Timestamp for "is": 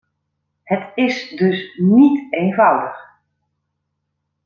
0.95-1.29